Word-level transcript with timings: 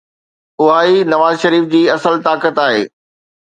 اها 0.61 0.79
ئي 0.85 0.97
نواز 1.11 1.35
شريف 1.43 1.67
جي 1.75 1.83
اصل 1.97 2.23
طاقت 2.29 2.59
آهي. 2.65 2.83